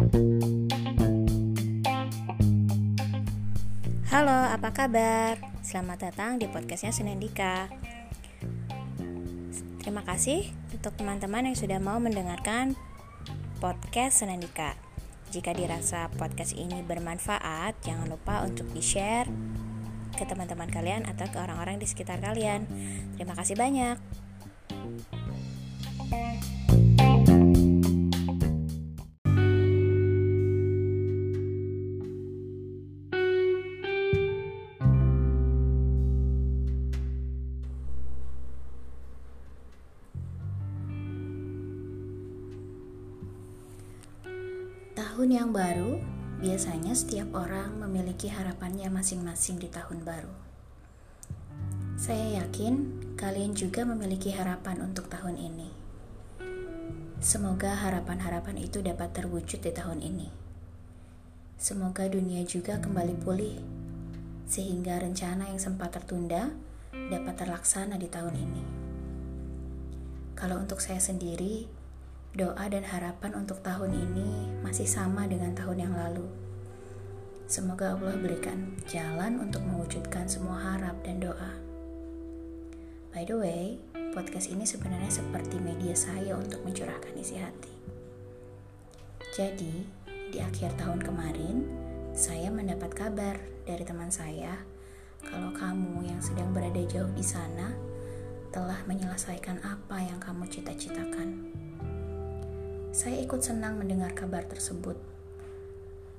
Halo, 0.00 0.08
apa 4.48 4.72
kabar? 4.72 5.36
Selamat 5.60 6.08
datang 6.08 6.40
di 6.40 6.48
podcastnya 6.48 6.88
Senendika. 6.88 7.68
Terima 9.84 10.00
kasih 10.00 10.56
untuk 10.72 10.96
teman-teman 10.96 11.52
yang 11.52 11.56
sudah 11.56 11.76
mau 11.84 12.00
mendengarkan 12.00 12.80
podcast 13.60 14.24
Senendika. 14.24 14.72
Jika 15.36 15.52
dirasa 15.52 16.08
podcast 16.16 16.56
ini 16.56 16.80
bermanfaat, 16.80 17.84
jangan 17.84 18.08
lupa 18.08 18.40
untuk 18.48 18.72
di-share 18.72 19.28
ke 20.16 20.24
teman-teman 20.24 20.72
kalian 20.72 21.04
atau 21.12 21.28
ke 21.28 21.36
orang-orang 21.36 21.76
di 21.76 21.84
sekitar 21.84 22.24
kalian. 22.24 22.64
Terima 23.20 23.36
kasih 23.36 23.52
banyak. 23.52 24.00
Tahun 45.20 45.36
yang 45.36 45.52
baru, 45.52 46.00
biasanya 46.40 46.96
setiap 46.96 47.36
orang 47.36 47.76
memiliki 47.76 48.32
harapannya 48.32 48.88
masing-masing 48.88 49.60
di 49.60 49.68
tahun 49.68 50.00
baru. 50.00 50.32
Saya 52.00 52.40
yakin 52.40 52.88
kalian 53.20 53.52
juga 53.52 53.84
memiliki 53.84 54.32
harapan 54.32 54.80
untuk 54.80 55.12
tahun 55.12 55.36
ini. 55.36 55.68
Semoga 57.20 57.68
harapan-harapan 57.68 58.64
itu 58.64 58.80
dapat 58.80 59.12
terwujud 59.12 59.60
di 59.60 59.68
tahun 59.68 60.00
ini. 60.00 60.32
Semoga 61.60 62.08
dunia 62.08 62.40
juga 62.48 62.80
kembali 62.80 63.20
pulih, 63.20 63.60
sehingga 64.48 65.04
rencana 65.04 65.52
yang 65.52 65.60
sempat 65.60 66.00
tertunda 66.00 66.48
dapat 66.96 67.36
terlaksana 67.36 68.00
di 68.00 68.08
tahun 68.08 68.40
ini. 68.40 68.62
Kalau 70.32 70.64
untuk 70.64 70.80
saya 70.80 70.96
sendiri, 70.96 71.68
Doa 72.30 72.70
dan 72.70 72.86
harapan 72.86 73.42
untuk 73.42 73.58
tahun 73.66 73.90
ini 73.90 74.62
masih 74.62 74.86
sama 74.86 75.26
dengan 75.26 75.50
tahun 75.50 75.82
yang 75.82 75.94
lalu. 75.98 76.30
Semoga 77.50 77.98
Allah 77.98 78.14
berikan 78.22 78.78
jalan 78.86 79.42
untuk 79.42 79.66
mewujudkan 79.66 80.30
semua 80.30 80.54
harap 80.62 80.94
dan 81.02 81.18
doa. 81.18 81.58
By 83.10 83.26
the 83.26 83.34
way, 83.34 83.82
podcast 84.14 84.46
ini 84.46 84.62
sebenarnya 84.62 85.10
seperti 85.10 85.58
media 85.58 85.90
saya 85.98 86.38
untuk 86.38 86.62
mencurahkan 86.62 87.18
isi 87.18 87.34
hati. 87.42 87.74
Jadi, 89.34 89.82
di 90.30 90.38
akhir 90.38 90.78
tahun 90.78 91.02
kemarin, 91.02 91.66
saya 92.14 92.46
mendapat 92.54 92.94
kabar 92.94 93.42
dari 93.66 93.82
teman 93.82 94.14
saya 94.14 94.54
kalau 95.26 95.50
kamu 95.50 96.06
yang 96.06 96.22
sedang 96.22 96.54
berada 96.54 96.78
jauh 96.86 97.10
di 97.10 97.26
sana 97.26 97.74
telah 98.54 98.78
menyelesaikan 98.86 99.58
apa 99.66 99.98
yang 99.98 100.22
kamu 100.22 100.46
cita-citakan. 100.46 101.50
Saya 103.00 103.16
ikut 103.24 103.40
senang 103.40 103.80
mendengar 103.80 104.12
kabar 104.12 104.44
tersebut. 104.44 104.92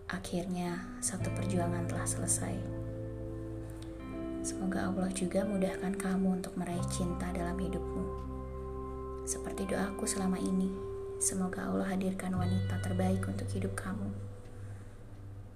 Akhirnya, 0.10 0.82
satu 0.98 1.30
perjuangan 1.38 1.86
telah 1.86 2.10
selesai. 2.10 2.58
Semoga 4.42 4.90
Allah 4.90 5.14
juga 5.14 5.46
mudahkan 5.46 5.94
kamu 5.94 6.42
untuk 6.42 6.58
meraih 6.58 6.82
cinta 6.90 7.30
dalam 7.38 7.54
hidupmu. 7.54 8.02
Seperti 9.30 9.70
doaku 9.70 10.10
selama 10.10 10.42
ini, 10.42 10.74
semoga 11.22 11.70
Allah 11.70 11.86
hadirkan 11.86 12.34
wanita 12.34 12.82
terbaik 12.82 13.30
untuk 13.30 13.46
hidup 13.54 13.78
kamu. 13.78 14.10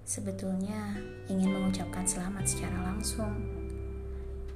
Sebetulnya 0.05 0.93
ingin 1.25 1.49
mengucapkan 1.49 2.05
selamat 2.05 2.45
secara 2.45 2.93
langsung, 2.93 3.33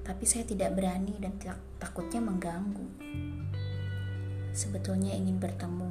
tapi 0.06 0.22
saya 0.30 0.46
tidak 0.46 0.78
berani 0.78 1.18
dan 1.18 1.34
takutnya 1.82 2.22
mengganggu. 2.22 2.86
Sebetulnya 4.54 5.18
ingin 5.18 5.42
bertemu 5.42 5.89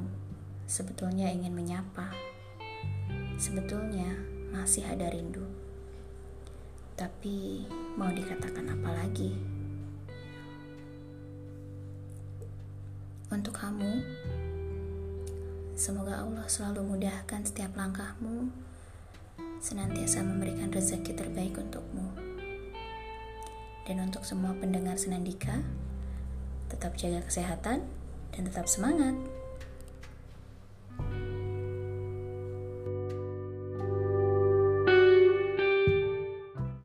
sebetulnya 0.69 1.33
ingin 1.33 1.57
menyapa. 1.57 2.13
Sebetulnya 3.41 4.05
masih 4.53 4.85
ada 4.85 5.09
rindu. 5.09 5.41
Tapi 6.93 7.65
mau 7.97 8.13
dikatakan 8.13 8.69
apa 8.69 8.89
lagi? 9.01 9.33
Untuk 13.33 13.57
kamu, 13.57 14.05
semoga 15.73 16.21
Allah 16.21 16.45
selalu 16.45 16.85
mudahkan 16.85 17.45
setiap 17.45 17.73
langkahmu, 17.73 18.53
senantiasa 19.57 20.21
memberikan 20.21 20.69
rezeki 20.69 21.17
terbaik 21.17 21.57
untukmu. 21.57 22.13
Dan 23.89 24.05
untuk 24.05 24.21
semua 24.21 24.53
pendengar 24.53 25.01
Senandika, 25.01 25.65
tetap 26.69 26.93
jaga 26.93 27.25
kesehatan 27.25 27.85
dan 28.33 28.41
tetap 28.45 28.69
semangat. 28.69 29.38